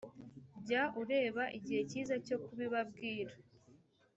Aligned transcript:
jya 0.63 0.83
ureba 1.01 1.43
igihe 1.57 1.81
cyiza 1.89 2.15
cyo 2.25 2.37
kubibabwira 2.43 3.33